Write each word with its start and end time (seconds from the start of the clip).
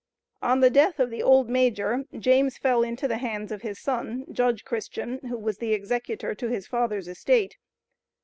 On 0.41 0.61
the 0.61 0.71
death 0.71 0.99
of 0.99 1.11
the 1.11 1.21
old 1.21 1.47
Major, 1.47 2.05
James 2.17 2.57
fell 2.57 2.81
into 2.81 3.07
the 3.07 3.19
hands 3.19 3.51
of 3.51 3.61
his 3.61 3.77
son, 3.77 4.25
Judge 4.31 4.65
Christian, 4.65 5.19
who 5.19 5.37
was 5.37 5.59
executor 5.61 6.33
to 6.33 6.47
his 6.47 6.65
father's 6.65 7.07
estate. 7.07 7.57